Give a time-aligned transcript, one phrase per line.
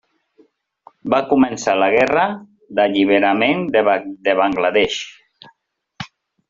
[1.13, 2.25] Va començar la Guerra
[2.79, 5.01] d'Alliberament de Bangla Desh.